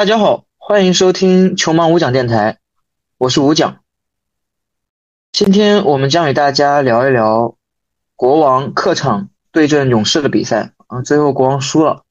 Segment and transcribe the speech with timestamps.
[0.00, 2.56] 大家好，欢迎收听球盲五讲电台，
[3.18, 3.80] 我是五讲。
[5.30, 7.58] 今天我们将与大家聊一聊
[8.16, 12.04] 国王客场对阵勇士的比赛啊，最后国王输了。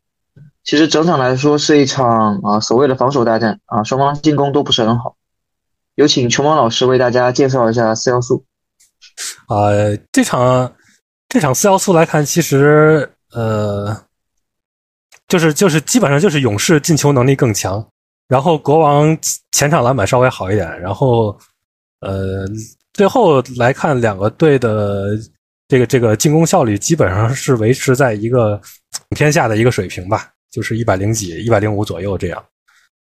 [0.63, 5.15] 其实整场来说是一场啊所谓的防守大战啊，双方进攻都不是很好。
[5.95, 8.45] 有请球盲老师为大家介绍一下四要素。
[9.47, 9.73] 啊，
[10.11, 10.75] 这场
[11.27, 14.08] 这场四要素来看，其实呃。
[15.29, 17.87] 就是就是基本上就是勇士进球能力更强，
[18.27, 19.15] 然后国王
[19.51, 21.39] 前场篮板稍微好一点，然后
[22.01, 22.47] 呃
[22.93, 25.15] 最后来看两个队的
[25.67, 28.59] 这个这个进攻效率基本上是维持在一个
[29.15, 32.43] 天下的一个水平吧，就是一百零几、一百零五左右这样。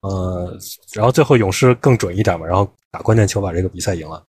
[0.02, 0.58] 呃，
[0.94, 4.22] 然后最后勇士更准一点嘛，然后打关键球把这个比赛赢了。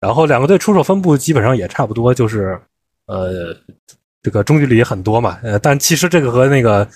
[0.00, 2.60] 然后两个队出手分布基本上也差不多，就是
[3.06, 3.54] 呃
[4.22, 6.88] 这个中距离很多嘛，呃但其实这个和那个。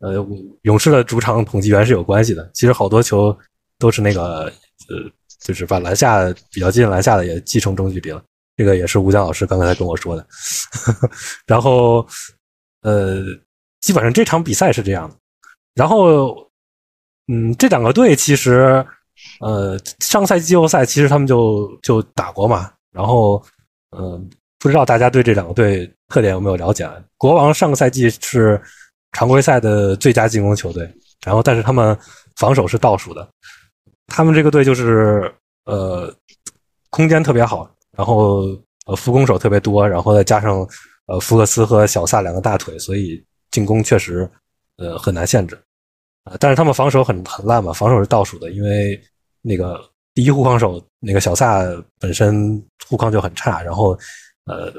[0.00, 0.14] 呃，
[0.62, 2.50] 勇士的主场统计员是有关系的。
[2.54, 3.36] 其实好多球
[3.78, 4.44] 都是那个，
[4.88, 4.96] 呃，
[5.40, 8.22] 就是把篮下比较近篮下的也继承中距离了。
[8.56, 10.26] 这个也是吴江老师刚才跟我说的。
[11.46, 12.06] 然后，
[12.80, 13.22] 呃，
[13.82, 15.14] 基本上这场比赛是这样的。
[15.74, 16.34] 然后，
[17.28, 18.82] 嗯，这两个队其实，
[19.40, 22.72] 呃，上赛季季后赛其实他们就就打过嘛。
[22.90, 23.42] 然后，
[23.94, 26.88] 嗯，不知道大家对这两个队特点有没有了解？
[27.18, 28.58] 国王上个赛季是。
[29.12, 30.88] 常规赛的最佳进攻球队，
[31.24, 31.96] 然后但是他们
[32.36, 33.28] 防守是倒数的。
[34.06, 35.32] 他们这个队就是
[35.64, 36.12] 呃
[36.90, 38.42] 空间特别好，然后
[38.86, 40.66] 呃副攻手特别多，然后再加上
[41.06, 44.28] 呃福克斯和小萨两个大腿，所以进攻确实
[44.76, 45.56] 呃很难限制
[46.24, 46.36] 啊。
[46.40, 49.00] 但是他们防守很很烂嘛，防守是倒数的，因为
[49.42, 49.80] 那个
[50.14, 51.62] 第一护框手那个小萨
[51.98, 53.98] 本身护框就很差，然后
[54.46, 54.72] 呃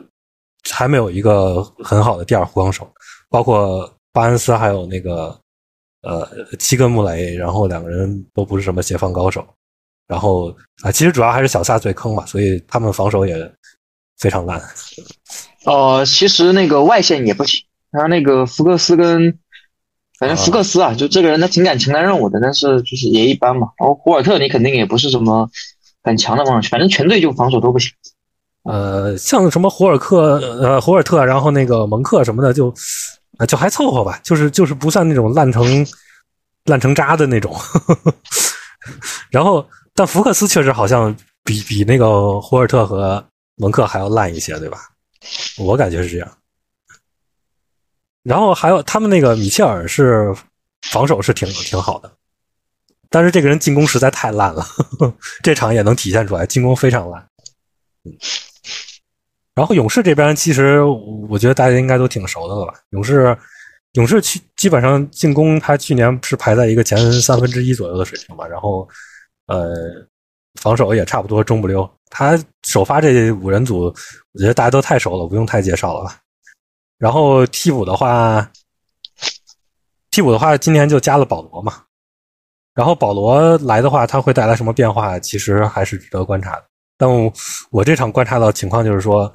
[0.69, 2.89] 还没有一个很好的第二护框手，
[3.29, 3.93] 包括。
[4.13, 5.39] 巴恩斯还有那个
[6.01, 6.27] 呃
[6.59, 9.45] 七根穆雷，然后两个人都不是什么协防高手，
[10.07, 13.51] 然后啊，其实主要还是小萨最坑嘛，所以他们防守也
[14.17, 14.61] 非常烂。
[15.65, 19.37] 呃，其实那个外线也不行，他那个福克斯跟
[20.19, 23.69] 反正福克斯啊，就这个人他挺敢承担任务的，但是就是也一般嘛。
[23.79, 25.49] 然后霍尔特你肯定也不是什么
[26.03, 27.91] 很强的防守，反正全队就防守都不行。
[28.63, 32.73] 呃，像什么胡尔克呃胡尔特，然后那个蒙克什么的就。
[33.45, 35.85] 就还凑合吧，就是就是不算那种烂成
[36.65, 37.55] 烂成渣的那种。
[39.29, 43.23] 然后，但福克斯确实好像比比那个霍尔特和
[43.55, 44.79] 蒙克还要烂一些，对吧？
[45.57, 46.37] 我感觉是这样。
[48.23, 50.33] 然后还有他们那个米切尔是
[50.89, 52.11] 防守是挺挺好的，
[53.09, 54.65] 但是这个人进攻实在太烂了，
[55.41, 57.27] 这场也能体现出来，进攻非常烂。
[59.53, 62.73] 然后勇士这边其实我觉得大家应该都挺熟的了吧？
[62.91, 63.37] 勇士，
[63.93, 68.47] 勇士去基本上进攻，他去年是排在一个前三分之一左右的水平吧。
[68.47, 68.87] 然后，
[69.47, 69.69] 呃，
[70.61, 71.87] 防守也差不多中不溜。
[72.09, 73.93] 他首发这五人组，
[74.31, 76.17] 我觉得大家都太熟了，不用太介绍了吧。
[76.97, 78.49] 然后替补的话，
[80.11, 81.83] 替补的话，今年就加了保罗嘛。
[82.73, 85.19] 然后保罗来的话，他会带来什么变化？
[85.19, 86.63] 其实还是值得观察的。
[86.97, 87.09] 但
[87.69, 89.29] 我这场观察到情况就是说。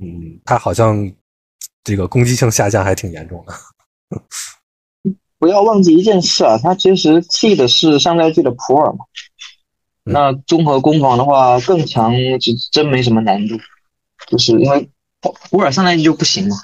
[0.00, 1.10] 嗯，他好像
[1.84, 3.52] 这个攻击性下降还挺严重的。
[5.38, 9.04] 不要忘记一件事啊，他其实替的是上赛季的普尔嘛。
[10.04, 13.56] 那综合攻防的话更强，就真没什么难度。
[14.26, 14.90] 就是因为
[15.22, 16.56] 普尔上赛季就不行嘛，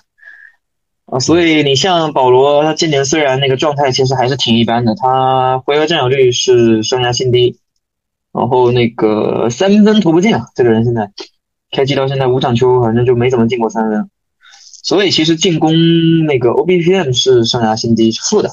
[1.06, 7.61] 啊，所以你像保罗，他今年虽然那个状态其实还是挺一般的，他回合占有率是生涯新低，
[8.33, 11.11] 然后那个三分投不进啊，这个人现在。
[11.75, 14.09] 开季到现在五场球，反正就没怎么进过三分，
[14.85, 15.73] 所以其实进攻
[16.25, 18.51] 那个 OBPM 是生涯新低，是负的。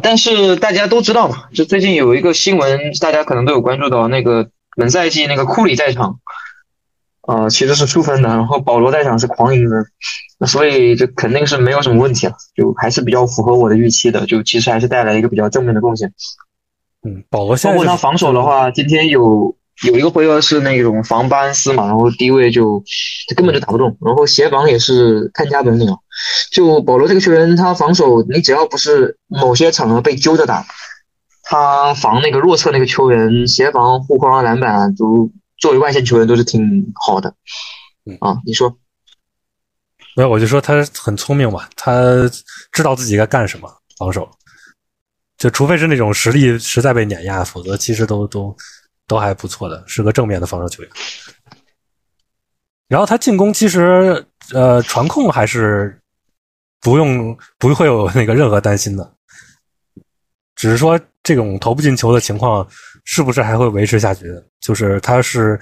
[0.00, 6.18] 但是大家都知道嘛，就最近有一个新闻，大家可能都有关注到，那个本赛季那个库里在场，
[7.26, 9.84] 呃，其实是出分的，然后保罗在场是狂赢分，
[10.38, 16.12] 那所以这肯定是没有什么问题了，就还是比较符合我的预期的，就其实还是带来一个比较正面的贡献。
[17.04, 19.57] 嗯，保罗包括他防守的话，今天有。
[19.86, 22.82] 有一个回合是那种防巴恩斯嘛，然后低位就
[23.28, 25.86] 就根本就打不动，然后协防也是看家本领。
[26.50, 30.66] 就保罗这个球员，他防守你只要不是某些场合被揪着打，
[31.44, 37.32] 他防那个弱侧那个球员，协防、护框、篮板都作为外线球员都是挺好的。
[38.18, 38.76] 啊，你说？
[40.16, 42.28] 没有，我就说他很聪明嘛，他
[42.72, 44.28] 知道自己该干什么防守，
[45.36, 48.56] 就除非是那种实力实在被碾压，否则其实都都。
[49.08, 50.92] 都还不错的，是个正面的防守球员。
[52.86, 54.24] 然后他进攻其实，
[54.54, 56.00] 呃，传控还是
[56.80, 59.14] 不用不会有那个任何担心的。
[60.54, 62.66] 只是说这种投不进球的情况
[63.04, 64.26] 是不是还会维持下去？
[64.60, 65.58] 就是他是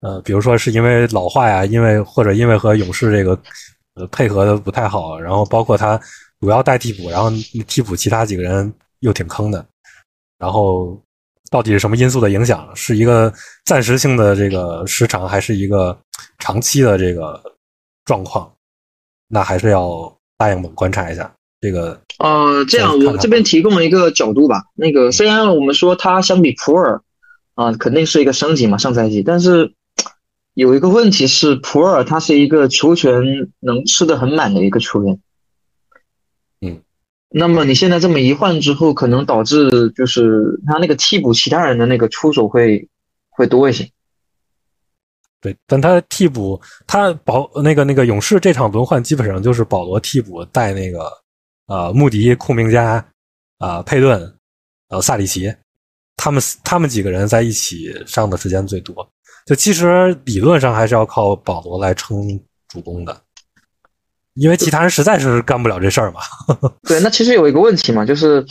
[0.00, 3.38] 呃，比如说是因为老化呀，因为或者因为和勇士这个
[3.94, 6.00] 呃配合的不太好，然后包括他
[6.40, 7.28] 主要带替补，然后
[7.66, 9.66] 替补其他几个人又挺坑的，
[10.38, 11.02] 然后
[11.50, 12.68] 到底是什么因素的影响？
[12.74, 13.32] 是一个
[13.64, 15.98] 暂时性的这个时长，还是一个
[16.38, 17.40] 长期的这个
[18.04, 18.50] 状况？
[19.28, 21.32] 那还是要大样本观察一下。
[21.60, 24.62] 这个呃，这样我这边提供一个角度吧。
[24.74, 27.02] 那个虽然我们说它相比普尔
[27.54, 29.72] 啊，肯定是一个升级嘛，上赛季，但是
[30.54, 33.12] 有一个问题是，普尔他是一个球权
[33.60, 35.18] 能吃的很满的一个球员。
[37.30, 42.88] 那么你现在这么一换之后，可能导致就是他那个替补其他人的那个出手会
[43.30, 43.88] 会多一些。
[45.40, 51.10] 对，但他替补他保那个那个勇士这场轮换基本上就是保罗替补带那个。
[51.68, 53.06] 啊，穆迪、库明加、
[53.58, 54.34] 啊佩顿、
[54.88, 55.54] 呃萨里奇，
[56.16, 59.06] 他们他们几个人在一起上的时间最多。
[59.44, 62.16] 就其实理论上还是要靠保罗来撑
[62.68, 63.22] 主攻的，
[64.38, 66.20] 因为其他人实在是干不了这事儿嘛。
[66.88, 68.44] 对，那其实有一个问题嘛，就是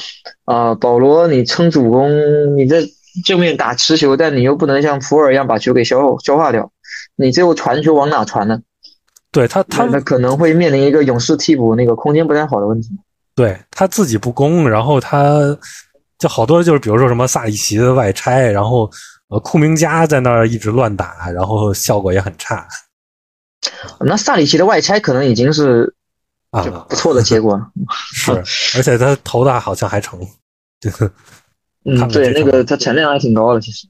[0.46, 2.10] 啊，保罗你撑主攻，
[2.56, 2.84] 你在
[3.26, 6.72] 正面打持球，但你又不能像普尔一样把球给消消化掉，
[7.16, 8.60] 你最后传球往哪传呢？
[9.32, 12.90] 对他，他那可能会面临一个勇士替补那个空间不太好的问题。
[13.36, 15.58] 对他自己不攻，然后他
[16.18, 18.90] 就好多就是，比如说什么萨里奇的外拆，然后
[19.30, 22.66] 呃库明加在那儿一直乱打，然后效果也很差。
[24.00, 25.94] 那萨里奇的外拆可能已经是
[26.52, 27.60] 啊不错的结果，
[28.14, 28.32] 是，
[28.78, 30.20] 而且他投的好像还成，
[31.86, 33.88] 嗯，对，那个他产量还挺高的，其实。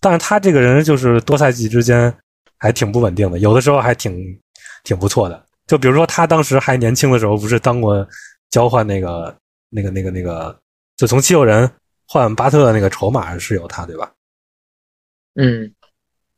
[0.00, 2.14] 但是他这个人就是多赛季之间
[2.58, 4.38] 还挺不稳定的，有的时候还挺
[4.84, 5.44] 挺不错的。
[5.66, 8.06] 就比如说他当时还年轻的时候，不是当过。
[8.48, 9.36] 交换那个、
[9.68, 10.56] 那个、那个、那个，
[10.96, 11.68] 就从七六人
[12.06, 14.10] 换巴特的那个筹码是有他，对吧？
[15.34, 15.74] 嗯。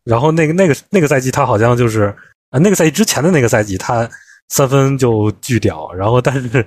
[0.04, 2.16] 然后那个、那个、那个赛季，他好像就是
[2.50, 4.08] 啊，那个赛季之前的那个赛季，他
[4.48, 5.92] 三分就巨屌。
[5.92, 6.66] 然后，但是，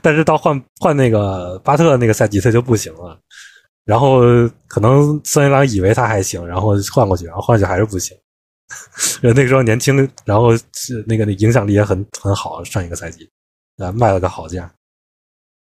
[0.00, 3.18] 但是到换换那个巴特那个赛季，他就不行了。
[3.84, 4.20] 然后
[4.66, 8.16] 可能森林狼以为他还行，然后换过去，然后换过去还是不行。
[9.22, 12.62] 那个时候年轻，然后是那个那影响力也很很好。
[12.64, 13.30] 上一个赛季。
[13.78, 14.72] 啊，卖了个好价，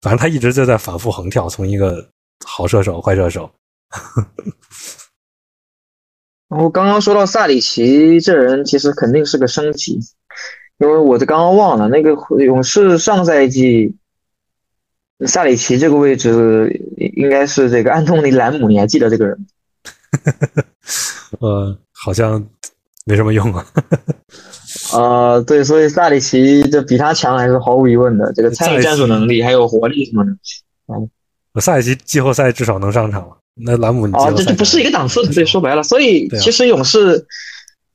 [0.03, 2.09] 反正他一直就在反复横跳，从一个
[2.47, 3.51] 好射手、坏射手。
[6.49, 10.01] 然后刚刚说到萨里奇这人，其实肯定是个升级，
[10.79, 13.95] 因为我这刚刚忘了，那个勇士上赛季
[15.27, 19.47] 萨里奇这个位置应该是这个安东尼兰姆，你还记得这个人？
[21.41, 22.43] 呃，好像
[23.05, 23.67] 没什么用啊。
[24.95, 28.33] 啊， 对，所以萨里奇这比他强还是毫无疑问的。
[28.33, 30.31] 这个参与战术能力还有活力什么的，
[30.87, 31.11] 嗯，
[31.61, 33.37] 萨里奇季后赛至少能上场了。
[33.61, 35.33] 那兰姆啊，这就不是一个档次的。
[35.33, 37.27] 对，说白了，所以其实勇士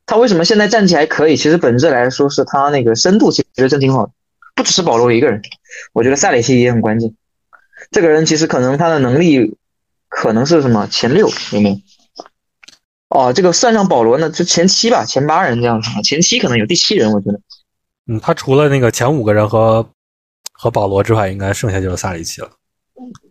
[0.06, 1.36] 他为什么现在战绩还可以？
[1.36, 4.12] 其实本质来说是他那个深度其实真挺好的，
[4.56, 5.42] 不只是保罗一个人，
[5.94, 7.14] 我觉得萨里奇也很关键。
[7.92, 9.56] 这个人其实可能他的能力
[10.10, 11.78] 可能是什么前六有没有？
[13.10, 17.40] 哦，这个算上保罗呢，就前七吧，前八人这样子前七可能有第七人，我觉得。
[18.08, 19.88] 嗯，他除了那个前五个人和
[20.52, 22.50] 和保罗之外，应该剩下就是萨里奇了。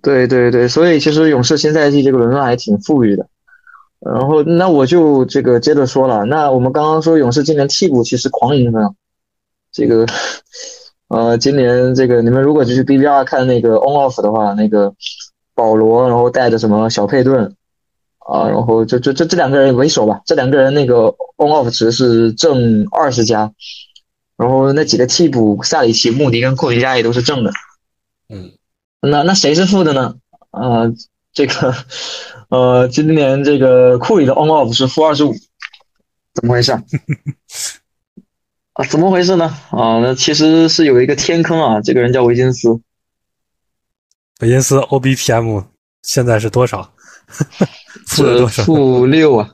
[0.03, 3.27] 对对对，所以其实勇士新赛季这个轮换还挺富裕的。
[4.01, 8.95] 然后那我就这个接着说了，那我们刚刚说勇士今年替补其实狂赢的，
[9.71, 10.07] 这个
[11.09, 14.95] 呃，今年这个你们如果就是 B B R 看那个 On Off 的话，那个
[15.55, 17.55] 保罗然后带着什么小佩顿。
[18.25, 21.09] 啊，然后就就这这两个人为首吧，这两个人那个
[21.39, 23.51] on off 值是正二十加，
[24.37, 27.51] 然后那几个替补萨里奇、穆迪跟库里加也都是正的，
[28.29, 28.53] 嗯，
[29.03, 30.15] 那那谁是负的呢？
[30.53, 30.93] 呃，
[31.33, 31.75] 这个
[32.49, 35.35] 呃，今年这个库里的 on off 是负二十五，
[36.35, 36.73] 怎么回事？
[38.75, 39.47] 啊，怎么回事呢？
[39.71, 42.81] 啊，那其实是有一个天坑啊，这个人叫维金斯，
[44.41, 45.63] 维金斯 O B P M
[46.03, 46.93] 现在是多少？
[48.07, 49.51] 是负六啊，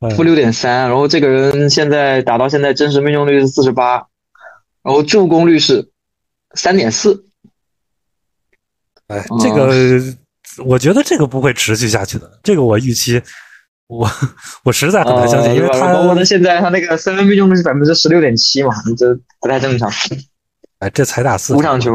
[0.16, 0.88] 负六点三。
[0.88, 4.06] 然后这个人现在打到现在真实命中率是四十八，
[4.82, 5.90] 然后助攻率是
[6.54, 7.26] 三点四。
[9.08, 10.00] 哎，这个
[10.64, 12.40] 我觉得这个不会持续下去的。
[12.42, 13.22] 这个我预期，
[13.86, 14.10] 我
[14.64, 19.90] 我实在很难相信，因为他包括他现在他那个三分命中率是百分之十六点七嘛，这不太正常。
[20.80, 21.92] 哎，这才打四五场球，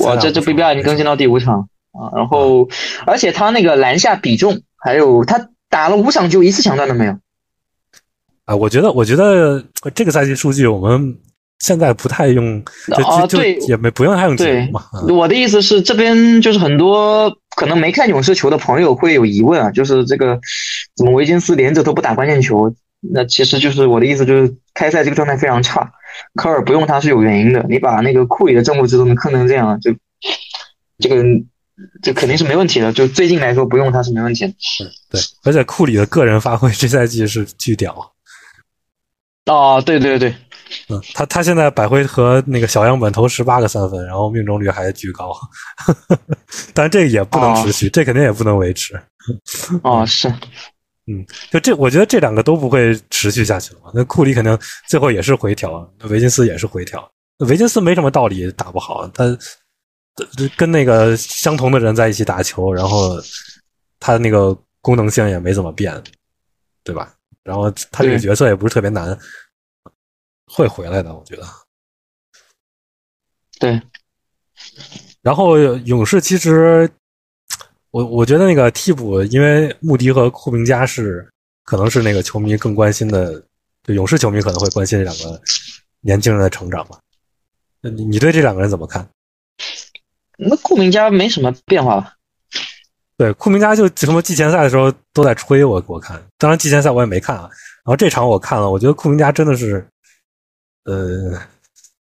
[0.00, 1.68] 哇，这这 B B I 已经更新到第五场。
[1.92, 2.68] 啊，然后，
[3.06, 7.18] 而且他那个篮下比重，还有他打了五场就一次抢断都没有。
[8.44, 9.64] 啊，我觉得，我觉得
[9.94, 11.18] 这个赛季数据我们
[11.60, 12.62] 现在不太用，
[12.96, 14.70] 就啊就就对也没不用太用对
[15.08, 20.38] 我的意思是，这边就是很多可能没看勇士球的朋友会有疑问啊，就是这个
[20.96, 22.74] 怎么维金斯连着都不打关键球？
[23.00, 25.92] 那其实就是我的意思，就是开赛这个状态非常差，
[26.34, 27.64] 科尔不用他是有原因的。
[27.68, 29.94] 你把那个库里的正负值都能坑成这样，就
[30.98, 31.22] 这个
[32.02, 32.92] 这肯定是没问题的。
[32.92, 34.52] 就最近来说，不用他是没问题的。
[35.10, 38.12] 对，而且库里的个人发挥这赛季是巨屌。
[39.46, 40.34] 哦，对对对，
[40.88, 45.34] 嗯，他他现在百回合那个小样本投十八个三分，然后命中率还巨高，
[46.74, 49.00] 但这个也不能持续，这肯定也不能维持。
[49.82, 50.28] 哦是，
[51.06, 53.80] 嗯就这，我觉得这两个都不会持续下去了。
[53.94, 57.10] 那库里肯定最后也是回调，维金斯也是回调。
[57.46, 59.24] 维金斯没什么道理打不好，他
[60.56, 63.20] 跟那个相同的人在一起打球，然后
[64.00, 66.02] 他那个功能性也没怎么变，
[66.82, 67.12] 对吧？
[67.44, 69.16] 然后他这个角色也不是特别难，
[70.48, 71.44] 会回来的，我觉得。
[73.60, 73.80] 对，
[75.22, 76.88] 然后勇士其实，
[77.90, 81.28] 我我觉得那个替补，因为穆迪和库明加是
[81.64, 83.42] 可能是那个球迷更关心的，
[83.82, 85.40] 就勇士球迷可能会关心这两个
[86.00, 86.98] 年轻人的成长吧。
[87.80, 89.08] 那你你对这两个人怎么看？
[90.36, 92.14] 那库明加没什么变化吧？
[93.16, 97.42] 对，库明加就什么季前赛的时候都在吹我，我看，当然季前赛我也没看啊。
[97.42, 99.84] 然后这场我看了，我觉得库明加真的是，
[100.88, 101.38] 呃，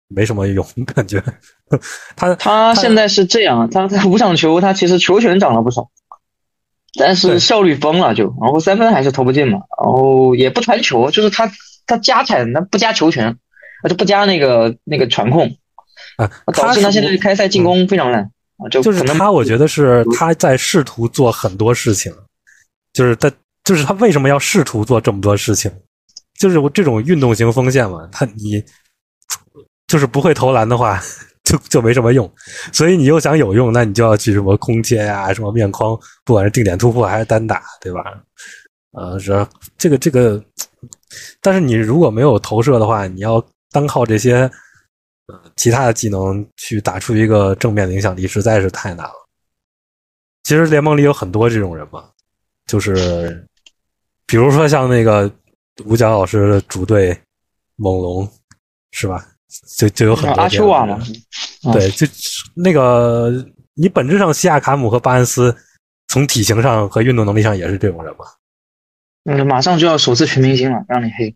[0.10, 1.24] 没什么用， 感觉。
[2.16, 5.90] 他他现在是这样，他他五场球，他其实球权涨了不少，
[7.00, 11.50] 但是效率崩了就，然后三分还是投不进嘛，然后也不传球，就是他
[11.88, 13.36] 他加产，他不加球权，
[13.82, 15.56] 他就不加那个那个传控，
[16.18, 18.22] 啊，导致他现在开赛进攻非常烂
[18.58, 22.14] 啊，就就是他，我觉得是他在试图做很多事情，
[22.92, 23.32] 就是他
[23.64, 25.72] 就是他为什么要试图做这么多事情，
[26.40, 28.64] 就是我这种运动型锋线嘛，他你
[29.88, 31.02] 就是不会投篮的话，
[31.44, 32.32] 就就没什么用，
[32.72, 38.04] 所以你又想有用，那你就要去什么空切呀、什么面框，不管是定点突破还是单打，对吧？
[38.92, 39.46] 呃，是
[39.78, 40.44] 这个这个，
[41.42, 44.50] 但是你如果没有投射的话，你要单靠这些
[45.28, 49.14] 呃其他的技能去打出一个正面的影响力，实在是太难了。
[50.44, 52.06] 其实联盟里有很多这种人嘛，
[52.68, 53.48] 就是
[54.28, 55.32] 比如说像那个
[55.86, 57.18] 吴江老师的主队
[57.76, 58.30] 猛龙，
[58.92, 59.26] 是吧？
[59.78, 61.00] 就就有很多阿丘瓦嘛，
[61.74, 62.08] 对，就
[62.56, 63.32] 那个
[63.76, 65.56] 你本质上西亚卡姆和巴恩斯
[66.08, 68.26] 从体型上和运动能力上也是这种人嘛。
[69.26, 71.36] 嗯，马上就要首次全明星了，让你黑。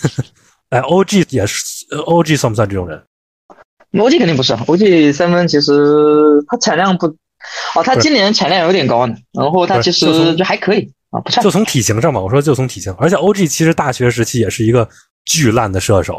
[0.70, 3.04] 哎，OG 也是呃，OG 算不算这种人
[3.92, 7.06] ？OG 肯定不是，OG 三分其实他产量不，
[7.76, 11.50] 哦，他今年产量有点高呢，然后他其实就还可以啊，不差就。
[11.50, 14.88] 从体型上嘛，我说就从体型，而且 OG 其实大学时期也是一个
[15.24, 16.18] 巨烂的射手，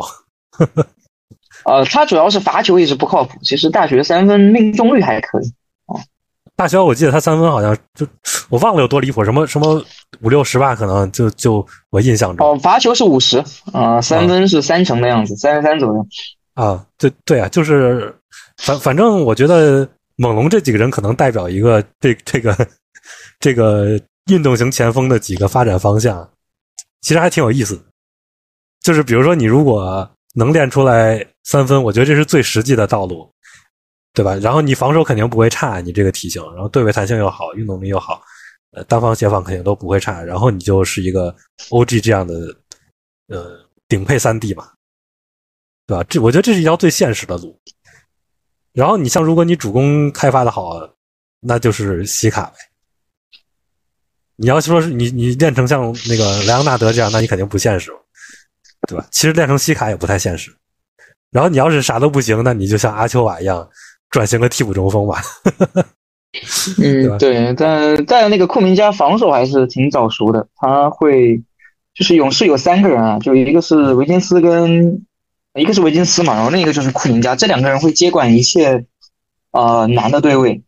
[1.66, 5.52] 呃，他主要是罚球一直不靠谱，其实大学三分命中率还可以。
[6.58, 8.08] 大学我记得他三分好像就
[8.48, 9.84] 我忘了有多离谱，什么什么
[10.22, 16.08] 五六十吧，可能就就我印象中哦，罚球是五十，啊，三分是三成的样子，三十三左右。
[16.54, 18.16] 啊，对对啊，就是
[18.58, 19.86] 反反正我觉得
[20.16, 22.56] 猛龙这几个人可能代表一个这这个
[23.42, 24.00] 这个
[24.32, 26.30] 运动型前锋的几个发展方向，
[27.02, 27.84] 其实还挺有意思。
[28.82, 33.32] 就是比如说你如果能练出来三分，我觉得这是最实际的道路，
[34.14, 34.36] 对吧？
[34.36, 38.22] 然后你防守肯定不会差，你这个体型，然后对位弹性又好，运动力又好，
[38.72, 41.36] 呃，单防协防肯定都不会差，然后你就是一个
[41.70, 42.34] OG 这样的
[43.28, 44.72] 呃顶配三 D 嘛，
[45.88, 46.04] 对吧？
[46.10, 47.60] 这我觉得这是一条最现实的路。
[48.74, 50.80] 然后你像如果你主攻开发的好，
[51.40, 52.58] 那就是西卡呗。
[54.38, 57.92] 你要说是你你练成像那个莱昂纳德这样，那你肯定不现实，
[58.88, 59.08] 对吧？
[59.12, 60.54] 其实练成西卡也不太现实。
[61.32, 63.68] 然后你要是啥都不行，那你就像阿丘瓦一样
[64.10, 65.22] 转型个替补中锋吧。
[66.84, 71.42] 嗯，对，但但那个库明加防守还是挺早熟的，他会
[71.94, 75.06] 就是勇士有三个人啊，就一个是维金斯跟
[75.54, 78.86] 一个是维金斯嘛，然后另一个就是库明加，这两个人会接管一切
[79.52, 80.62] 呃难的对位，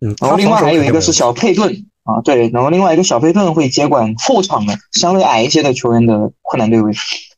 [0.00, 1.26] 嗯，然后另外还有一个是小。
[1.26, 6.92] 小佩顿啊，对，然后另外一个小费顿会接管后场的相对矮一些的球员的困难对位，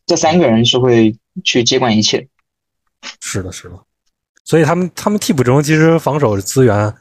[0.07, 2.29] 这三个人是会去接管一切。
[3.21, 3.79] 是的，是的。
[4.45, 6.95] 所以他们他们替补中其实防守资源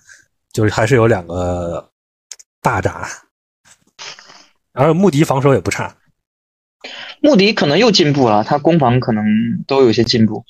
[0.51, 1.91] 就是还是有两个
[2.61, 3.07] 大闸，
[4.73, 5.95] 而穆迪防守也不差
[7.21, 9.25] 穆迪可能又进步了，他攻防可能
[9.65, 10.43] 都有些进步。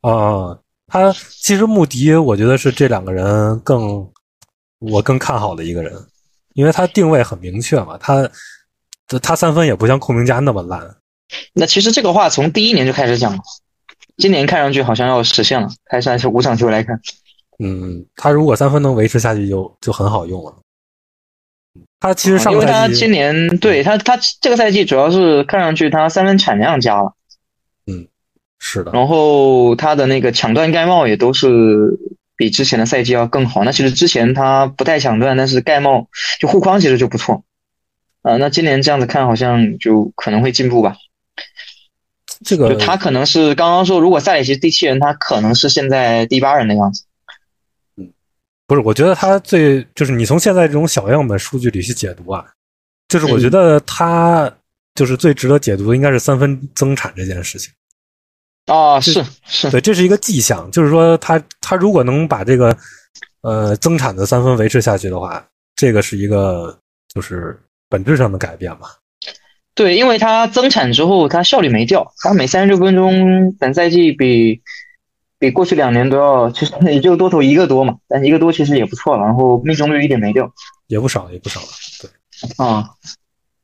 [0.00, 4.10] 啊、他其实穆迪我觉得是这两个人更
[4.78, 5.92] 我更看好的一个人，
[6.58, 8.28] 因为他定位很明确嘛，他
[9.22, 10.96] 他三分也不像库明加那么烂，
[11.52, 13.38] 那其实这个话从第一年就开始讲了。
[14.16, 17.00] 今年看上去好像要实现了，开赛是五场球来看。
[17.60, 20.52] 嗯，他如果三分能维持下去，就就很好用了。
[22.00, 27.12] 他其实上因为他今年对他他这个赛季主要是看上去他三分产量加了，
[27.86, 28.04] 嗯，
[28.58, 28.90] 是的。
[28.90, 31.96] 然后他的那个抢断盖帽也都是
[32.38, 33.64] 比之前的赛季要更好。
[33.64, 36.08] 那其实之前他不太抢断，但是盖帽
[36.40, 37.44] 就护框其实就不错。
[38.22, 40.96] 啊，那今年这样子看好像就可能会进步吧。
[42.44, 47.04] 这个他可能是刚刚说，如果塞里奇第七人，他可能是现在第八人的样子。
[47.96, 48.12] 嗯
[48.66, 52.46] 不是，我觉得他最就是你从现在这种小样本数据里去解读啊，
[53.08, 54.52] 就是我觉得他
[54.94, 57.72] 就是最值得解读的应该是三分增产这件事情。
[58.68, 62.76] 啊，是是，对，这是一个迹象，就是说他他如果能把这个
[63.40, 65.44] 呃增产的三分维持下去的话，
[65.74, 66.78] 这个是一个
[67.12, 67.58] 就是
[67.88, 68.90] 本质上的改变吧。
[69.74, 74.62] 对，因为他增产之后，他效率没掉，他每三十六分钟本赛季比。
[75.40, 79.22] 比过去两年都要，其实 也就多投一个多嘛，但一个多其实也不错了。
[79.24, 80.50] 然后命中率一点没掉，
[80.88, 81.66] 也不少，也不少了。
[82.00, 82.90] 对，啊，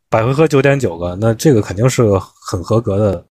[0.08, 3.26] 百回合九点九个，那这个肯定是个很合格的，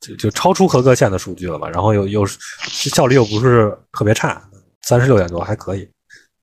[0.00, 1.68] 就就超出合格线的数据了嘛。
[1.68, 4.42] 然后又又效率又不是特别差，
[4.82, 5.88] 三十六点多还可以。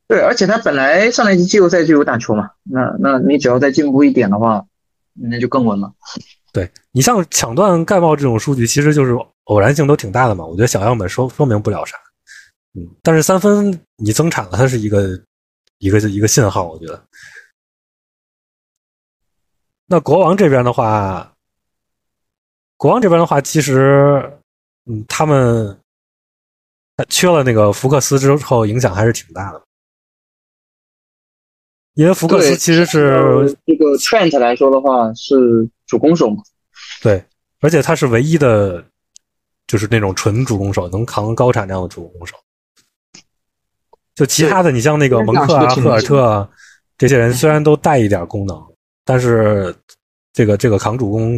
[0.07, 4.65] 对，而且他本来上一季季后赛就有打球嘛，那那你只要再进步一点的话，
[5.13, 5.93] 那就更稳了。
[6.53, 9.17] 对你像抢断盖帽这种数据，其实就是。
[9.47, 11.95] 偶然性都挺大的嘛，我觉得小样本说说明不了啥，
[12.77, 15.07] 嗯，但是三分你增产了，它是一个
[15.77, 17.01] 一个一个信号，我觉得。
[19.85, 21.31] 那国王这边的话，
[22.77, 24.39] 国王这边的话，其实，
[24.85, 25.77] 嗯，他们
[27.09, 29.61] 缺了那个福克斯之后，影响还是挺大的，
[31.95, 36.41] 因为福克斯其实是这个 Trent 来说的话是主攻手嘛，
[37.01, 37.23] 对，
[37.59, 38.85] 而且他是唯一的。
[39.69, 42.37] 就是那种纯主攻手，能扛高产量的主攻手。
[44.15, 46.49] 就其他的，你像那个蒙克啊、赫尔特啊，
[46.97, 48.65] 这些人虽然都带一点功能，
[49.03, 49.75] 但是
[50.31, 51.37] 这个这个扛主攻、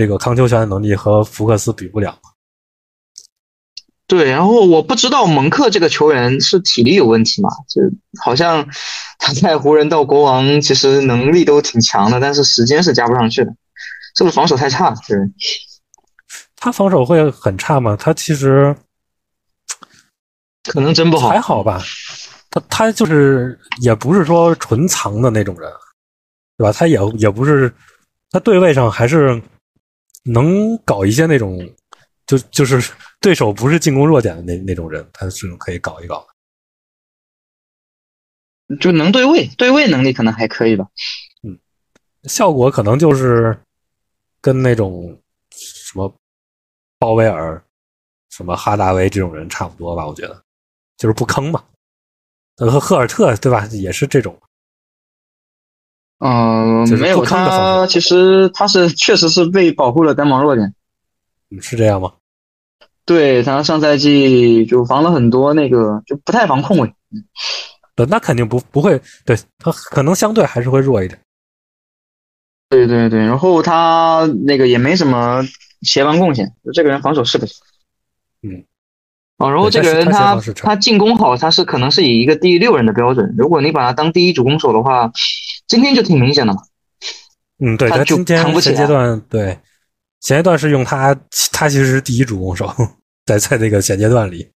[0.00, 2.18] 这个扛球权的能力和福克斯比不了。
[4.06, 7.50] 对，然后我不知道蒙克这个球员是体力有问题吗？
[7.68, 7.82] 就
[8.24, 8.66] 好像
[9.18, 13.52] 他在湖人到国王，其实能力都挺强的，但是时间是加不上去的，
[14.16, 15.18] 是不是防守太差对？
[16.56, 17.94] 他防守会很差吗？
[17.94, 18.74] 他其实
[20.64, 21.82] 可能真不好，还好吧。
[22.48, 25.70] 他他就是也不是说纯藏的那种人，
[26.56, 26.72] 对吧？
[26.72, 27.70] 他也也不是，
[28.30, 29.40] 他对位上还是
[30.22, 31.58] 能搞一些那种，
[32.26, 36.26] 就就是对手不是进攻弱点的那那种人，他是可以搞一搞
[38.68, 40.86] 的，就能对位，对位能力可能还可以吧。
[41.42, 41.58] 嗯，
[42.24, 43.58] 效果可能就是
[44.40, 46.14] 跟那种什么。
[47.00, 47.64] 鲍威尔、
[48.28, 50.06] 什么哈达威这种人差不多吧？
[50.06, 50.44] 我觉得
[50.98, 51.64] 就是不坑嘛。
[52.58, 53.64] 和赫尔特对吧？
[53.72, 54.38] 也是这种。
[56.20, 60.72] 嗯，没有他，其实他是确实是被保护了单防弱点。
[61.50, 62.12] 嗯，是这样吗？
[63.04, 66.94] 对他上赛季就防了很多那个，就不太防控位。
[67.96, 71.18] 对，那肯定不不会，对他可能相对还是会弱一点。
[72.68, 75.42] 对对对，然后他那个也没什么。
[75.82, 77.56] 协防贡献，就这个人防守是不行。
[78.42, 78.62] 嗯，
[79.38, 83.34] 哦，然后这个人他他进攻好，他是可能是以一个第六人的标准。
[83.38, 85.10] 如果你把他当第一主攻手的话，
[85.70, 86.60] 今天就挺明显的嘛。
[87.64, 89.56] 嗯，对，他今天前阶段对
[90.20, 91.16] 前阶段是用他，
[91.52, 92.68] 他其实是第一主攻手，
[93.24, 94.50] 在在那个前阶段里，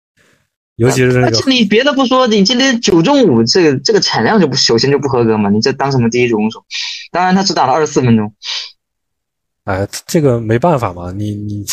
[0.77, 6.65] 尤其是那个你别的不说，你今天九中五这个这个产量就不首先就不合格嘛，你这当什么第一主攻手？
[7.11, 8.33] 当然他只打了二十四分钟。
[9.65, 11.63] 哎，这个没办法嘛，你你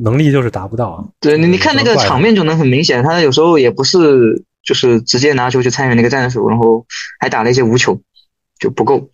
[0.00, 1.10] 能力就是达不到。
[1.18, 6.84] 对你，你看那个场面就能很明显，他有时候也不是就是直接拿球去参与那个战术，然后
[7.18, 7.98] 还打了一些无球，
[8.58, 9.10] 就不够。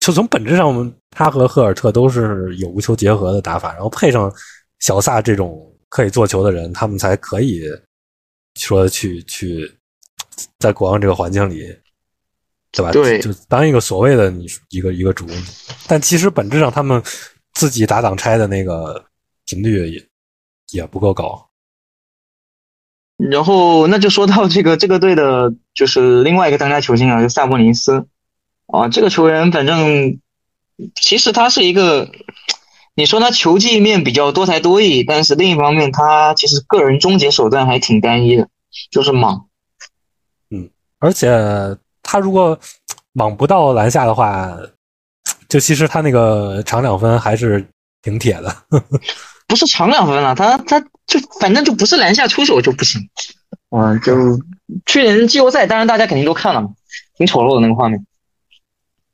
[0.00, 4.32] 就从本质上，我们他和赫尔特都是有无球结合的打法，然后配上
[4.80, 7.62] 小萨这种可以做球的人，他们才可以
[8.56, 9.72] 说去去
[10.58, 11.64] 在国王这个环境里。
[12.74, 12.90] 对吧？
[12.90, 15.36] 对，就当一个所谓的你一个一个主攻，
[15.86, 17.02] 但其实本质上他们
[17.52, 19.04] 自己打挡拆的那个
[19.44, 20.08] 频率也
[20.70, 21.46] 也不够高。
[23.30, 28.06] 然后那就说到这个这个队的，就是另外一个当家球星啊，就萨博尼斯
[28.66, 30.18] 啊，这个球员反正
[31.00, 32.10] 其实他是一个，
[32.94, 38.48] 你说他球技面比较多才多艺，但是另一方面他其实个人终结手段还挺单一的，
[38.90, 39.46] 就是莽。
[40.50, 41.78] 嗯，而且。
[42.04, 42.58] 他如果
[43.12, 44.54] 莽不到篮下的话，
[45.48, 47.64] 就其实他那个长两分还是
[48.02, 48.50] 挺铁的。
[48.68, 49.00] 呵 呵
[49.52, 53.06] 不是长两分了，他他就反正就不是篮下出手就不行。
[53.68, 54.40] 嗯，就
[54.86, 56.70] 去年季后赛，当然大家肯定都看了嘛，
[57.18, 58.02] 挺丑陋的那个画面，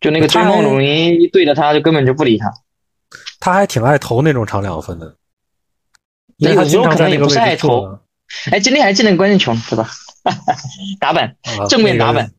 [0.00, 2.52] 就那个追梦鲁尼对着他就根本就不理他。
[3.40, 5.16] 他还挺爱投那种长两分的，
[6.36, 7.98] 因为他经常可能也不是爱投。
[8.52, 9.90] 哎，今天还记得关键球是吧？
[11.00, 11.34] 打板，
[11.68, 12.30] 正面打板，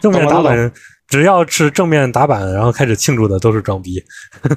[0.00, 0.72] 正面打板。
[1.12, 4.02] 只要是正面打板，然后开始庆祝的都是装逼。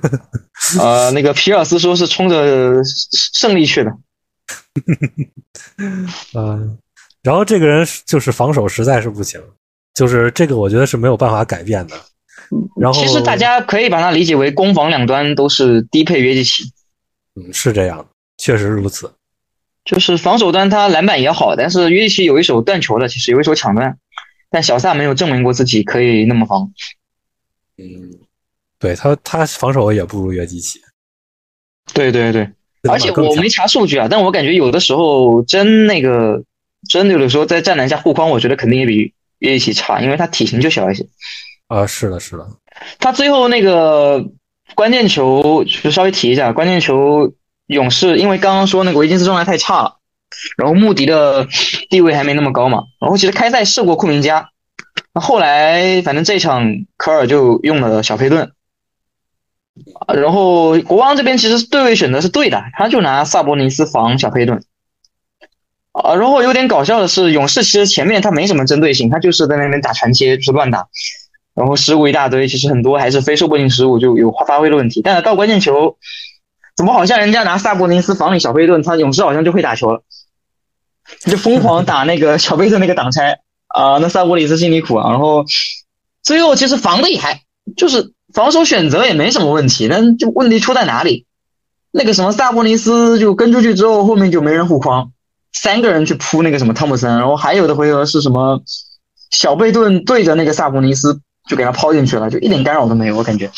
[0.80, 3.91] 呃，那个皮尔斯说是冲着胜利去的。
[6.34, 6.78] 嗯，
[7.22, 9.41] 然后这个人就是防守实在是不行，
[9.94, 11.96] 就是这个我觉得是没有办法改变的。
[12.80, 16.63] 然后其实大家可以把它理解为攻防两端都是低配约基奇。
[17.36, 19.12] 嗯，是这样，确实如此。
[19.84, 23.98] 就是防守端他篮板也好，但是约基奇有一手断球的，其实有一手抢断。
[24.56, 26.72] 但小萨没有证明过自己可以那么防，
[27.78, 28.18] 嗯，
[28.80, 30.80] 对他，他防守也不如约基奇。
[31.94, 32.50] 对对对，
[32.89, 36.41] 而且我没查数据啊，但我感觉有的时候真那个
[36.88, 41.06] 真有的时候在站篮下护框，我觉得肯定也比约基奇差，因为他体型就小一些。
[41.68, 42.48] 啊，是的，是的。
[42.98, 44.26] 他最后那个
[44.74, 47.34] 关键球就稍微提一下，关键球
[47.68, 50.00] 勇士因为刚刚说那个维金斯状态太差了。
[50.58, 51.48] 然后穆迪的
[51.89, 54.50] 地位还没那么高嘛，然后其实开赛试过库明加，
[55.13, 58.52] 那后来反正这场科尔就用了小佩顿，
[60.13, 64.63] 然后国王这边其实对位选择是对的，他就拿萨博尼斯防小佩顿，
[65.91, 70.88] 啊，然后有点搞笑的是勇士其实前面他没什么针对性，他就是在那边打传切就是乱打，
[71.54, 75.98] 然后失误一大堆，其实很多还是非受迫性失误就有发挥的问题，但是到关键球，
[76.76, 80.04] 怎么好像人家拿萨博尼斯防你小佩顿，他勇士好像就会打球了。
[81.30, 85.12] 就疯狂打那个小贝的那个挡拆啊，那萨博里斯心里苦啊。
[85.12, 85.46] 然后
[86.24, 87.41] 最后其实防的也还
[87.78, 91.26] 就是防守选择也没什么问题，但就问题出在哪里？
[91.91, 95.12] 那个什么萨博尼斯就跟出去之后，后面就没人护框，
[95.54, 98.62] 三个人去扑那个什么汤姆森，然后还有的回合是什么
[99.32, 103.50] 小贝顿对着那个萨博尼斯就给他抛进去了，就一点干扰都没有，我感觉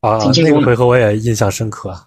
[0.00, 1.98] 啊，那个回合我也印象深刻。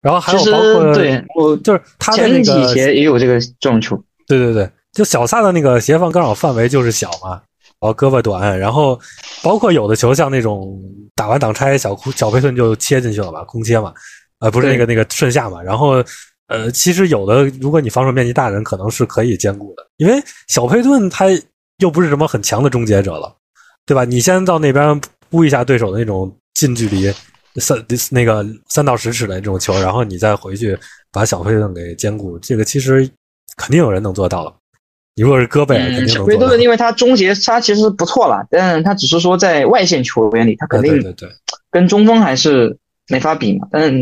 [0.00, 4.00] 然后还有包括对，我就是他的那个前也有这个这种球。
[4.26, 7.40] 对对对，就小萨的那个协防干扰范围就是小嘛，
[7.80, 8.98] 然后胳膊短，然后
[9.42, 10.82] 包括有的球像那种
[11.14, 13.94] 打完挡拆，小库小佩顿就切进去了吧，空切嘛，
[14.40, 16.02] 呃，不是那个那个顺下嘛，然后
[16.48, 21.26] 呃，其实有的如果你防守面积大人可能是可以兼顾的，因为小佩顿他
[21.78, 23.32] 又不是什么很强的终结者了，
[23.84, 24.04] 对吧？
[24.04, 27.12] 你先到那边扑一下对手的那种近距离
[27.60, 30.76] 三那个三到十尺的那种球，然后你再回去
[31.12, 33.08] 把小佩顿给兼顾，这个其实。
[33.56, 34.54] 肯定有人能做到了。
[35.14, 36.56] 你如果是戈贝尔，肯定能做到。
[36.56, 41.28] 因为他终结他其实不错了，但他只是说在外线球员里，他肯定对对对，
[41.70, 42.76] 跟中锋还是
[43.08, 43.66] 没法比嘛。
[43.72, 43.92] 但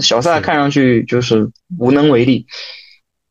[0.00, 2.44] 小萨看上去就是无能为力。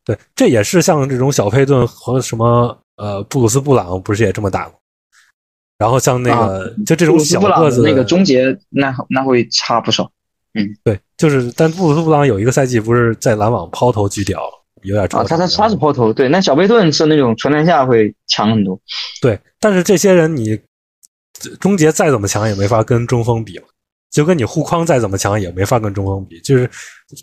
[0.05, 4.79] 对，这也是像这种小佩顿和什么呃布鲁斯布朗不是也这么打过？
[5.77, 10.09] 然后像那个就这种小个子那个终结，那那会差不少。
[10.53, 14.41] 嗯，对，就是但布鲁斯布朗有一个赛季不是在篮网抛投巨屌。
[14.85, 18.79] 有点啊，他他他是抛投，对，那小贝顿是那种纯篮下会强很多，
[19.21, 20.59] 对，但是这些人你
[21.59, 23.59] 终结再怎么强也没法跟中锋比
[24.11, 26.69] 就跟你护框再怎么强也没法跟中锋比，就是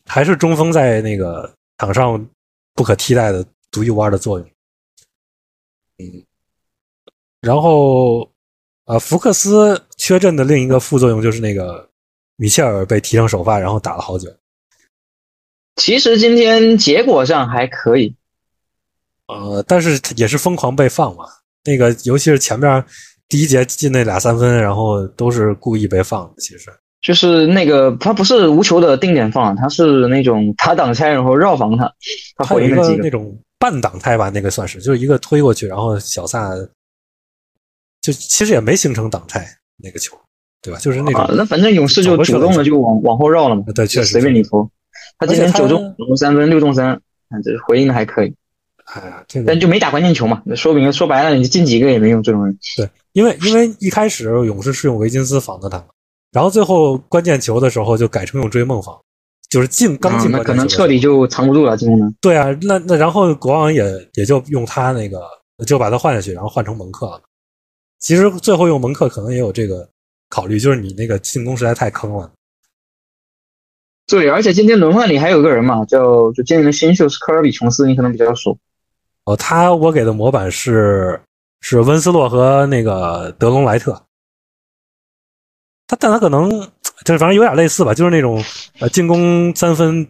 [0.04, 2.28] 还是中锋在那个场上
[2.74, 4.46] 不可替代的独一无二的作用。
[5.98, 6.24] 嗯，
[7.40, 8.30] 然后
[8.84, 11.88] 啊，福克斯缺阵的另一个副作用就是那个
[12.36, 14.28] 米切尔被提成首发，然后打了好久。
[15.82, 18.14] 其实今天结果上还可以，
[19.26, 21.24] 呃，但是也是疯狂被放嘛。
[21.64, 22.84] 那个尤其是前面
[23.28, 26.34] 第一节进那俩三分，然后都是故意被放的。
[26.38, 31.92] 其实就是那个他不是无球的定点放，他是那种他挡拆然后绕防他，
[32.36, 36.54] 他回一个那种半挡拆吧，那个算是就是一个推过去，然后小萨
[38.00, 39.44] 就其实也没形成挡拆
[39.78, 40.16] 那个球，
[40.62, 40.78] 对吧？
[40.78, 44.70] 就是那种那反正勇士就主动的就往往后绕了嘛，对，确实随便你投。
[45.26, 48.34] 他今天九中三分六中三，嗯，这回应的还可以。
[48.84, 52.20] 哎呀，这个但就没打关键球嘛，那说明说白了，你进几个也没用。
[52.22, 55.82] 这种人对，因为因为一开始勇士是用维金斯防的他，
[56.32, 58.98] 然后最后关键球的时候就改成用追梦防，
[59.48, 62.14] 就是进刚进那可能彻底就藏不住了进攻端。
[62.20, 65.22] 对啊，那那然后国王也也就用他那个
[65.64, 67.22] 就把他换下去，然后换成蒙克了。
[68.00, 69.88] 其实最后用蒙克可能也有这个
[70.28, 72.28] 考虑，就是你那个进攻实在太坑了。
[74.12, 78.58] 对，而且今天轮换里还有个人嘛，叫就今年的新秀是科尔比琼斯，你可能比较熟。
[79.24, 81.18] 哦，他我给的模板是
[81.62, 84.02] 是温斯洛和那个德隆莱特。
[85.86, 86.50] 他但他可能
[87.06, 88.44] 就是反正有点类似吧，就是那种
[88.80, 90.06] 呃进攻三分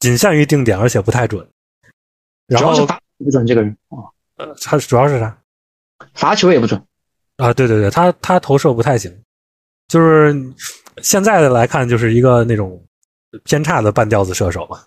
[0.00, 1.48] 仅限于定点，而且不太准。
[2.46, 4.04] 然后主要是罚不准这个人啊，
[4.36, 5.34] 呃，他主要是啥
[6.12, 6.78] 罚球也不准。
[7.38, 7.54] 啊？
[7.54, 9.10] 对对对，他他投射不太行，
[9.88, 10.36] 就是
[11.02, 12.78] 现在的来看，就是一个那种
[13.44, 14.80] 偏差的半吊子射手嘛。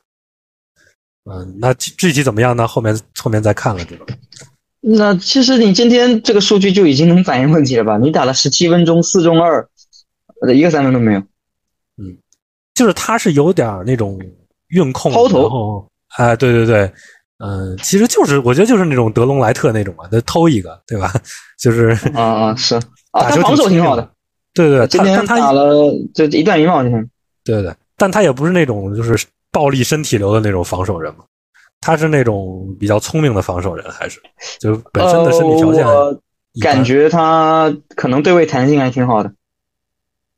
[1.32, 2.68] 嗯，那具具体怎么样呢？
[2.68, 4.06] 后面后面再看了这个。
[4.82, 7.98] 那其实你今天这个数据就已经能反映问题了吧？
[7.98, 9.68] 你打了十七分钟，四中二，
[10.42, 11.20] 呃，一个三分都没有。
[11.98, 12.18] 嗯
[12.74, 14.18] 就是他是有点那种
[14.70, 15.86] 运控，抛投
[16.18, 16.90] 哎，对对对，
[17.40, 21.14] 嗯、其实就是我觉得就是那种德隆莱特那种嘛，他偷一个，对吧？
[21.60, 22.76] 就是啊啊是
[23.12, 24.10] 啊，他防守挺挺好的，
[24.54, 27.10] 对对对，今天他打了这一段一帽，今天
[27.44, 31.24] 对对对，但他也不是那种就是暴力身体流的那种防守人嘛，
[31.82, 34.22] 他是那种比较聪明的防守人，还是
[34.60, 35.86] 就是本身的身体条件
[36.62, 39.32] 感觉他可能对位弹性还挺好的。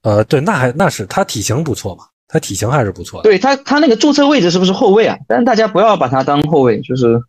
[0.02, 3.30] 呃，对，那还那是他体型不错嘛，他体型还是不错的。
[3.30, 5.16] 对他，他那个注册位置是不是后卫啊？
[5.28, 7.22] 但是大家不要把他当后卫，就是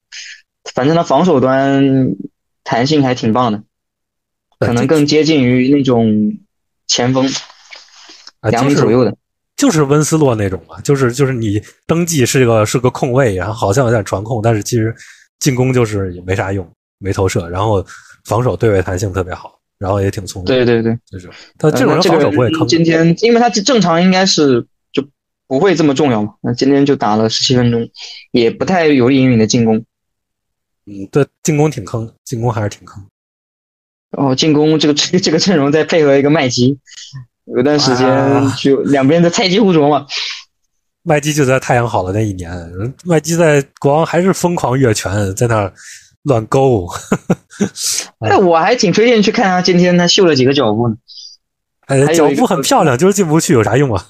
[0.75, 1.85] 反正他防守端
[2.65, 3.63] 弹性还挺棒的，
[4.59, 6.39] 可能更接近于那种
[6.87, 7.27] 前锋
[8.41, 9.15] 啊，两米左右的。
[9.63, 14.93] 就是温斯洛那种嘛，就是就是你登记是个是个控卫，然后好像有点传控，但是其实
[15.39, 17.87] 进攻就是也没啥用，没投射，然后
[18.25, 20.47] 防守对位弹性特别好，然后也挺聪明。
[20.47, 22.67] 对，对对，就是他这种人防守不会坑。
[22.67, 25.07] 今天，因为他正常应该是就
[25.47, 27.89] 不会这么重要嘛，那今天就打了十七分钟，
[28.33, 29.77] 也不太有利于你的进攻。
[30.87, 33.07] 嗯，对，进攻挺坑，进攻还是挺坑。
[34.11, 36.77] 然后进攻这个这个这个阵容再配合一个麦基，
[37.47, 40.07] 有段时间啊就两边的菜鸡互啄嘛。
[41.03, 42.51] 麦基就在太阳好了那一年，
[43.05, 45.73] 麦基在国王还是疯狂越权，在那儿
[46.23, 46.87] 乱勾。
[48.21, 50.95] 哎，我还挺推荐去看他今天他秀了几个脚步呢。
[51.87, 54.07] 哎，脚步很漂亮，就是进不去，有啥用啊？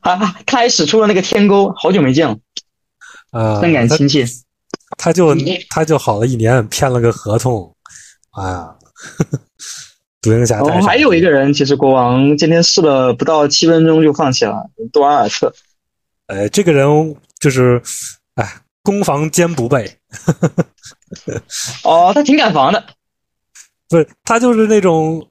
[0.00, 2.36] 啊， 他还使出了那个天钩，好久没见了，
[3.32, 4.24] 啊，深感亲切。
[4.96, 5.36] 他就
[5.68, 7.76] 他就好了一年，骗了个合同，
[8.30, 8.74] 哎呀，
[10.20, 15.52] 独行侠太哦，还有一个人，其实国王今天试了不到七分钟就放弃了，杜瓦尔特。
[16.26, 17.80] 哎，这个人就是，
[18.34, 19.90] 哎，攻防兼不备，
[21.84, 22.84] 哦，他挺敢防的。
[23.88, 25.26] 不是他就是那种，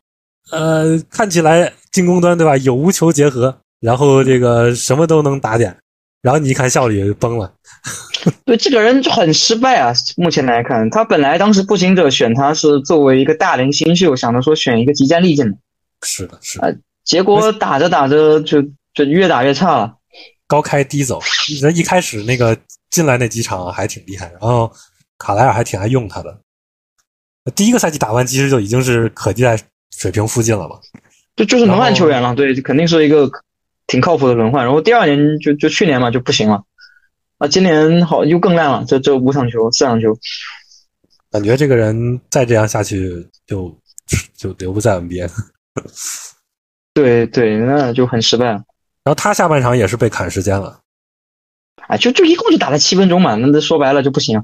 [0.52, 5.78] 呃，看起来进攻端对吧，有无球结合，然后这个什么都能打点，
[6.22, 7.54] 然后你一看效率崩了，
[8.46, 9.94] 对，这个人就很失败啊。
[10.16, 15.58] 目前来看，他本来当时步行者选他是作为一个大龄新秀，想着说选一个即战力进的，
[16.02, 18.62] 是的，是的，结果打着打着就
[18.94, 19.96] 就越打越差了。
[20.48, 21.20] 高开低走，
[21.62, 22.58] 人一开始那个
[22.90, 24.72] 进来那几场还挺厉害，然后
[25.18, 26.40] 卡莱尔还挺爱用他的。
[27.56, 29.58] 第一个赛季打完，其实就已经是可替代
[29.98, 30.78] 水平附近了嘛。
[31.36, 33.30] 就就是轮换球员了，对，肯定是一个
[33.86, 34.66] 挺靠谱的轮换。
[34.66, 36.64] 然后第二年就就去年嘛就不行了，
[37.38, 40.18] 啊，今年好又更烂了，这这五场球四场球，
[41.32, 43.76] 感觉这个人再这样下去就
[44.36, 45.30] 就留不在 NBA。
[46.94, 48.64] 对对，那就很失败了。
[49.04, 50.80] 然后他下半场也是被砍时间了，
[51.88, 54.44] 啊，就就一共就打了七分钟嘛，那这说白了就不行。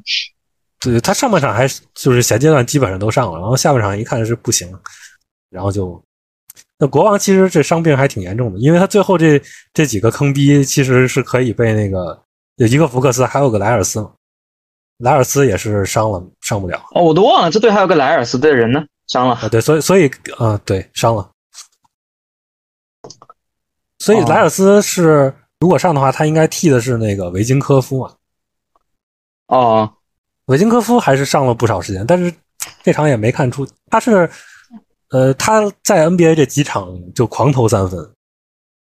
[0.80, 4.72] 对他上半场还就是衔接段基本上都上了，然后下半场一看是不行，
[5.50, 6.00] 然后就
[6.78, 9.42] 那国王其实这伤病还挺严重的，因为他最后这
[9.74, 12.23] 这几个坑逼其实是可以被那个
[12.56, 14.12] 有一个福克斯，还有个莱尔斯嘛，
[14.98, 19.34] 莱尔斯也是伤了，上不了哦，我都忘了这队还有个莱尔斯的人呢，伤了。
[19.36, 21.30] 啊，对，所以所以啊、对，伤了，
[24.00, 28.14] 所以哦莱尔斯是如果上的话，他应该替的是那个维金科夫嘛。
[29.48, 29.94] 哦，
[30.46, 32.34] 维金科夫还是上了不少时间，但是
[32.84, 34.30] 这场也没看出他是，
[35.10, 38.00] 呃，他在 NBA 这几场就狂投三分，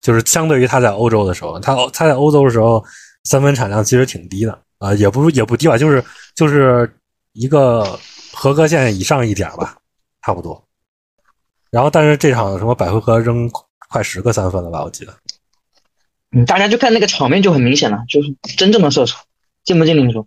[0.00, 2.84] 就是相对于他在欧洲的时候，他他在欧洲的时候
[3.24, 6.02] 三分产量其实挺低的啊、也不也不低吧，就是
[6.34, 6.90] 就是
[7.32, 7.98] 一个
[8.32, 9.76] 合格线以上一点吧，
[10.22, 10.62] 差不多。
[11.70, 13.48] 然后但是这场什么百回合扔
[13.88, 15.14] 快十个三分了吧，我记得。
[16.32, 19.16] 嗯，大家就看那个场面就很明显了，就是真正的射手，
[19.64, 20.26] 进不进你说？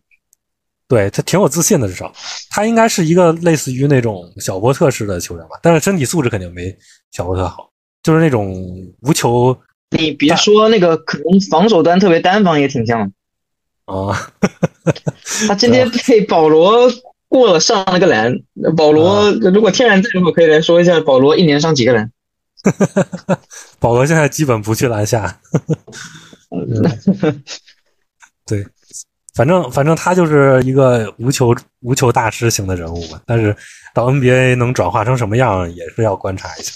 [0.87, 2.13] 对他挺有自信的，至少
[2.49, 6.77] 他应该是一个类似于那种小波特式的球员吧，但是身体素质肯定没
[7.11, 7.71] 小波特好，
[8.03, 8.53] 就是那种
[9.01, 9.57] 无球
[9.97, 13.13] 你别说那个，可能防守端特别单防也挺像的。
[13.85, 14.31] 啊、
[15.47, 16.89] 他今天被保罗
[17.27, 18.33] 过了上了个篮，
[18.77, 22.11] 保罗如果天然在的话，可以来说一下保罗一年上几个篮。
[23.79, 25.37] 保罗现在基本不去篮下，
[26.49, 27.43] 嗯
[28.45, 28.65] 对，
[29.35, 33.53] 反正反正他就是一个无球无球大师型的人物吧，但是
[33.93, 36.71] 到 NBA 能转化成什么样，也是要观察一下。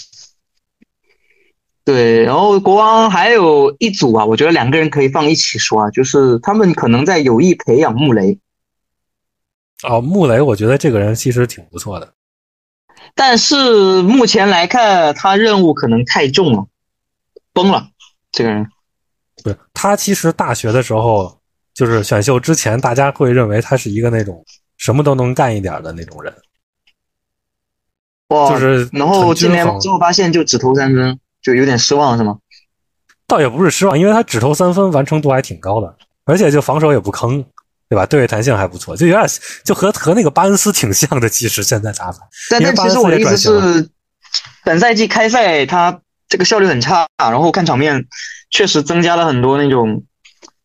[1.88, 8.38] 对，然后国王还有一组啊，我觉得两个人可以放一起说啊，就是他们可能在有意培养穆雷。
[9.84, 12.12] 哦，穆雷，我觉得这个人其实挺不错的，
[13.14, 16.66] 但是目前来看，他任务可能太重了，
[17.54, 17.88] 崩了。
[18.32, 18.66] 这个人
[19.42, 21.40] 不是他，其实大学的时候
[21.72, 24.44] 就是选秀之前，大家会认为他是一个那种
[24.76, 26.34] 什么都能干一点的那种人。
[28.28, 32.38] 哇，就是然后今年很均衡之后发现就只投三分，就有点失望是吗？
[33.26, 37.44] 倒也不是失望，因为他只投三分，完成度还挺高的，而且就防守也不坑，
[37.88, 38.06] 对吧？
[38.06, 39.26] 对位弹性还不错，就有点
[39.64, 41.28] 就和和那个巴恩斯挺像的。
[41.28, 42.20] 其实现在打法，
[42.50, 43.88] 但但因为巴恩斯其实我的意思是，
[44.64, 48.06] 本赛季开赛他这个效率很差，然后看场面
[48.50, 50.02] 确实增加了很多那种，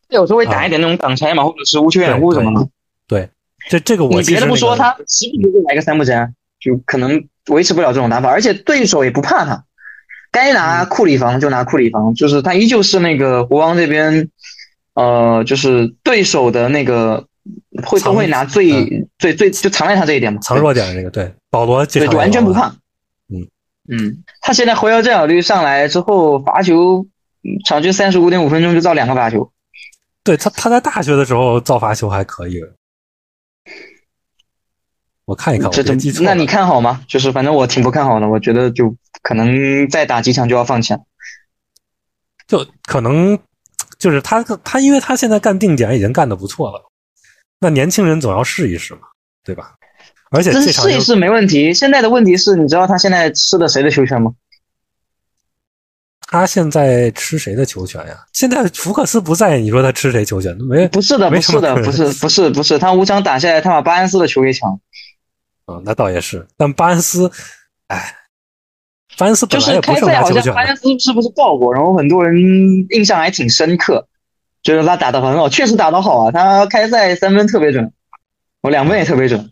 [0.08, 2.66] 有时候会打一点那种挡拆嘛，或者是无球掩护什么的。
[3.06, 3.28] 对
[3.68, 9.64] 这这个我别的不说，他时不时就来个三不沾，就可能维持不了这种打法，而且对手也不怕他，
[10.34, 10.54] 该嗯。
[10.54, 14.28] 拿库里防就拿库里防，就是他依旧是那个国王这边，
[14.94, 17.24] 呃，就是对手的那个
[17.86, 21.32] 会都会拿最、最最就藏在他这一点嘛，藏弱点的那个，对。
[21.50, 22.68] 保罗这对，就完全不怕。
[23.30, 23.46] 嗯。
[23.88, 27.06] 嗯，他现在回合占有率上来之后，罚球
[27.44, 29.50] 嗯场均三十五点五分钟就造两个罚球。
[30.24, 32.58] 对他他在大学的时候造罚球还可以。
[35.26, 35.82] 我看一看，我这。
[36.22, 37.02] 那你看好吗？
[37.08, 41.00] 就是反正我挺不看好的，我觉得就可能再打几场就要放弃了。
[42.46, 43.38] 就可能
[43.98, 46.90] 就是他他，因为他现在干定点已经干的不错了，
[47.58, 49.00] 那年轻人总要试一试嘛，
[49.42, 49.74] 对吧？
[50.30, 51.72] 而且这这场又试一试没问题。
[51.72, 54.34] 现在的问题是，你知道他现在吃的谁的球权吗？
[56.26, 58.26] 他现在吃谁的球权呀？
[58.32, 60.54] 现在福克斯不在，你说他吃谁球权？
[60.68, 64.78] 没不是的，不是的，不是，不是，不是，他五场打下来，他把巴恩斯的球给抢了。
[65.66, 66.46] 啊、那倒也是。
[66.56, 67.30] 但巴恩斯，
[67.86, 68.14] 哎，
[69.16, 71.72] 巴恩斯本来就是也不是开赛好像巴恩，斯是不是爆过？
[71.72, 72.36] 然后很多人
[72.90, 74.06] 印象还挺深刻，
[74.62, 76.30] 觉得他打得很好，确实打得好啊。
[76.30, 77.92] 他开赛三分特别准，
[78.60, 79.50] 我两分也特别准。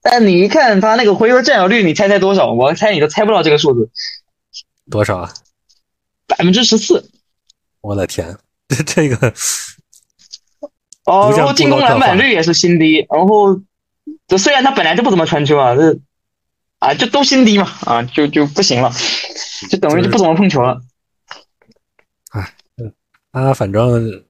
[0.00, 2.52] 但你一看他那个回合占有率，你猜猜多少？
[2.52, 3.90] 我猜你都猜不到这个数字，
[4.90, 5.34] 多少啊？
[6.26, 7.10] 百分之十四。
[7.82, 8.36] 我的天，
[8.68, 9.32] 这这个
[11.04, 13.60] 哦，然后进攻篮板率也是新低，然后
[14.28, 15.98] 这虽然他本来就不怎么传球啊，这
[16.78, 18.90] 啊就都心低嘛，啊就就不行了，
[19.70, 20.80] 就等于就不怎么碰球了。
[22.30, 22.52] 哎
[23.32, 24.24] 啊，反正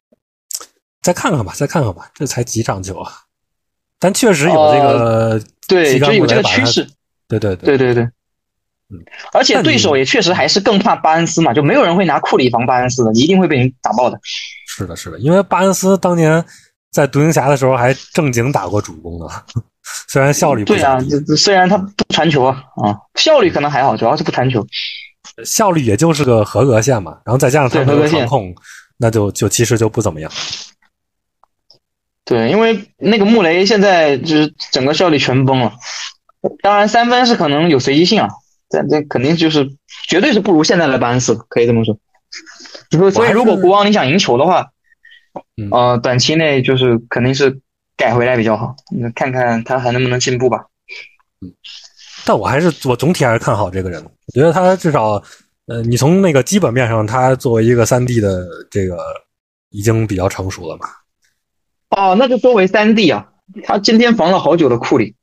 [1.00, 3.12] 再看看吧，再看看吧，这才几场球啊！
[3.98, 6.87] 但确实有这个，对，就有这个趋势。
[7.28, 8.02] 对对对，对对对，
[8.90, 14.18] 嗯，而且对手也确实还是更怕巴恩斯嘛，就没有人会拿库里防巴恩斯的，你一定会被人打爆的。
[14.66, 16.44] 是的，是的，因为巴恩斯当年
[16.90, 19.26] 在独行侠的时候还正经打过主攻呢，
[20.09, 24.66] 虽然效率不对啊，这这虽然他不传球啊，啊，效率可能还好，主要是不传球。
[25.44, 28.55] 效率也就是个合格线嘛，然后再加上他没有对合格线传控，
[28.96, 30.31] 那就就其实就不怎么样。
[32.25, 35.72] 对，因为那个穆雷现在就是整个效率全崩了。
[36.62, 38.29] 当然，三分是可能有随机性啊，
[38.68, 39.68] 但这肯定就是
[40.09, 41.96] 绝对是不如现在的巴恩斯，可以这么说。
[42.90, 44.68] 所以，所以如果国王你想赢球的话，
[45.57, 47.61] 嗯呃，短期内就是肯定是
[47.96, 48.74] 改回来比较好。
[48.90, 50.66] 那看看他还能不能进步吧。
[51.40, 51.52] 嗯
[52.24, 55.22] 但我还是我总体还是看好这个人，我觉得他至少，
[55.66, 58.98] 呃，你从那个基本面上，他作为一个三 D 的这个
[59.70, 60.88] 已经比较成熟了嘛。
[61.90, 63.28] 哦，那就作为三 D 啊，
[63.62, 65.14] 他今天防了好久的库里。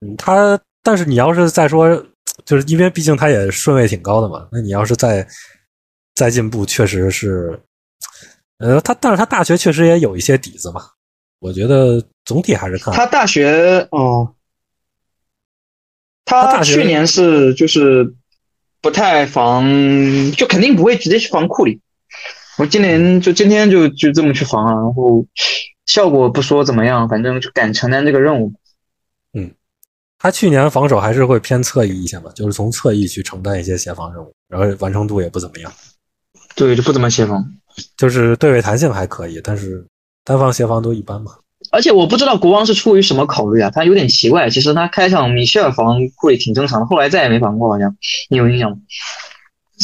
[0.00, 2.04] 嗯，他但是你要是再说，
[2.44, 5.24] 就是因为毕竟他也顺位挺高的嘛，那你要是再
[6.16, 7.62] 再进步，确实是，
[8.58, 10.82] 呃，他但是他大学确实也有一些底子嘛，
[11.44, 12.92] 我觉得总体还是看好。
[12.94, 14.34] 他大学哦，
[16.24, 18.14] 他去年是就是
[18.80, 19.62] 不太防，
[20.32, 21.82] 就肯定不会直接去防库里。
[22.56, 25.26] 我今年就今天就就这么去防了，然后
[25.84, 28.50] 效果不说怎么样，反正就敢承担这个任务。
[29.34, 29.52] 嗯
[30.18, 35.70] 他去年防守还是会偏侧翼一些嘛，就是从侧翼去承担一些协防任务，然后完成度也不怎么样，
[36.56, 37.44] 对，就不怎么协防。
[37.98, 39.84] 就是对位弹性还可以，但是
[40.24, 41.32] 单方协防都一般嘛。
[41.70, 44.50] 而且我不知道国王是出于什么考虑啊，他有点奇怪。
[44.50, 47.96] 其实他开场米切尔防库里挺正常的，后来再也没防过，好像
[48.28, 48.76] 你有印象吗？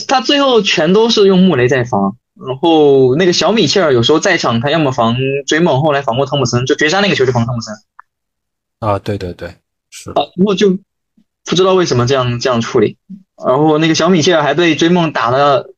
[0.07, 5.17] 他最后全都是用穆雷在防，然后那个小米切尔有时候在场，他要么防
[5.47, 7.75] 追梦，后来防过汤普森，就绝杀那个球就防汤普森
[8.79, 9.57] 啊，对对对，
[9.91, 10.79] 是啊，然后就
[11.45, 12.99] 不知道为什么这样这样处理。
[13.45, 15.75] 然后那个小米切尔还被追梦打了，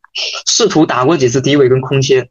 [0.47, 2.29] 试图打过几次低位跟空切，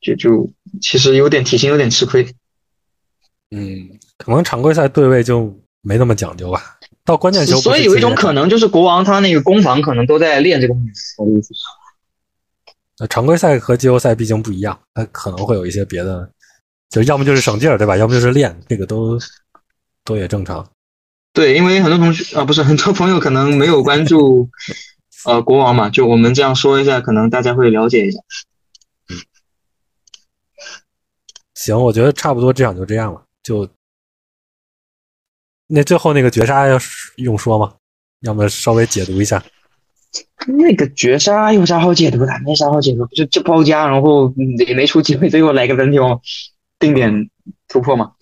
[0.00, 0.50] 就就
[0.80, 2.26] 其实有点体型有点吃亏。
[3.50, 6.78] 嗯，可能常规赛对位就没那么讲究吧。
[7.04, 11.20] 到关键球，所以有一种可能就是国王他那个攻防可能都在练这个意思。
[11.20, 11.60] 我的意思是，
[12.98, 16.30] 那常规赛和季后赛毕竟不一样，他可能会有一些别的，
[16.88, 17.96] 就要么就是省劲儿，对吧？
[17.96, 19.18] 要么就是练，这个都
[20.04, 20.66] 都也正常。
[21.32, 24.48] 对，因为很多同学啊，不是很多朋友可能没有关注
[25.26, 28.20] 呃国王嘛，就我们这样说一下，可能大家会了解一下。
[31.64, 33.68] 行，我觉得差不多，这场就这样了，就。
[35.68, 36.76] 那最后那个绝杀要
[37.16, 37.72] 用说吗？
[38.20, 39.42] 要么稍微解读一下。
[40.46, 42.32] 那个绝杀有啥好解读的？
[42.44, 44.30] 没啥好解读，就就包夹，然后
[44.66, 46.20] 也没出机会，最后来个单挑，
[46.80, 47.30] 定点
[47.68, 48.12] 突破嘛。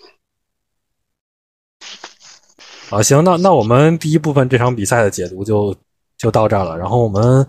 [2.91, 5.75] 好，行，那那我们第一部分这场比赛的解读就
[6.19, 7.49] 就到这儿了，然后我们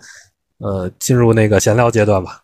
[0.59, 2.40] 呃进入那个闲聊阶段吧。